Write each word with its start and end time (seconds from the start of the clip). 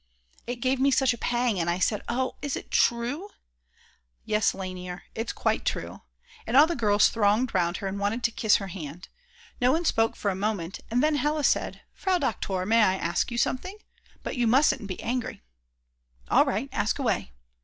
It 0.47 0.61
gave 0.61 0.79
me 0.79 0.89
such 0.89 1.13
a 1.13 1.17
pang, 1.19 1.59
and 1.59 1.69
I 1.69 1.77
said: 1.77 2.01
"Oh, 2.09 2.33
is 2.41 2.55
it 2.55 2.71
true?" 2.71 3.29
"Yes, 4.25 4.53
Lainer, 4.55 5.03
it's 5.13 5.31
quite 5.31 5.63
true." 5.63 6.01
And 6.47 6.57
all 6.57 6.65
the 6.65 6.75
girls 6.75 7.09
thronged 7.09 7.53
round 7.53 7.77
her 7.77 7.87
and 7.87 7.99
wanted 7.99 8.23
to 8.23 8.31
kiss 8.31 8.55
her 8.55 8.69
hand. 8.69 9.09
No 9.61 9.71
one 9.71 9.85
spoke 9.85 10.15
for 10.15 10.31
a 10.31 10.35
moment, 10.35 10.79
and 10.89 11.03
then 11.03 11.17
Hella 11.17 11.43
said: 11.43 11.81
"Frau 11.93 12.17
Doktor, 12.17 12.65
may 12.65 12.81
I 12.81 12.95
ask 12.95 13.29
you 13.29 13.37
something? 13.37 13.77
But 14.23 14.35
you 14.37 14.47
mustn't 14.47 14.87
be 14.87 14.99
angry!" 15.03 15.43
"All 16.31 16.45
right, 16.45 16.67
ask 16.71 16.97
away!" 16.97 17.31